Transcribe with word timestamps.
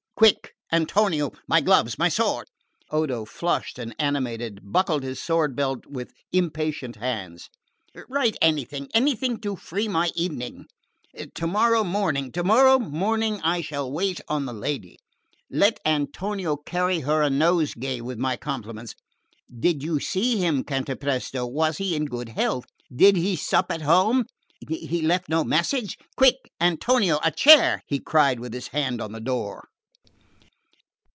Quick, 0.21 0.53
Antonio 0.71 1.31
my 1.47 1.61
gloves, 1.61 1.97
my 1.97 2.07
sword." 2.07 2.47
Odo, 2.91 3.25
flushed 3.25 3.79
and 3.79 3.95
animated, 3.97 4.59
buckled 4.71 5.01
his 5.01 5.19
sword 5.19 5.55
belt 5.55 5.87
with 5.87 6.13
impatient 6.31 6.97
hands. 6.97 7.49
"Write 8.07 8.37
anything 8.39 8.87
anything 8.93 9.39
to 9.39 9.55
free 9.55 9.87
my 9.87 10.11
evening. 10.13 10.67
Tomorrow 11.33 11.83
morning 11.83 12.31
tomorrow 12.31 12.77
morning 12.77 13.41
I 13.41 13.61
shall 13.61 13.91
wait 13.91 14.21
on 14.27 14.45
the 14.45 14.53
lady. 14.53 14.99
Let 15.49 15.79
Antonio 15.87 16.55
carry 16.55 16.99
her 16.99 17.23
a 17.23 17.29
nosegay 17.31 17.99
with 18.01 18.19
my 18.19 18.37
compliments. 18.37 18.93
Did 19.59 19.81
you 19.81 19.99
see 19.99 20.37
him 20.37 20.63
Cantapresto? 20.63 21.47
Was 21.47 21.79
he 21.79 21.95
in 21.95 22.05
good 22.05 22.29
health? 22.29 22.65
Does 22.95 23.15
he 23.15 23.35
sup 23.35 23.71
at 23.71 23.81
home? 23.81 24.25
He 24.69 25.01
left 25.01 25.29
no 25.29 25.43
message? 25.43 25.97
Quick, 26.15 26.51
Antonio, 26.61 27.17
a 27.23 27.31
chair!" 27.31 27.81
he 27.87 27.97
cried 27.97 28.39
with 28.39 28.53
his 28.53 28.67
hand 28.67 29.01
on 29.01 29.13
the 29.13 29.19
door. 29.19 29.65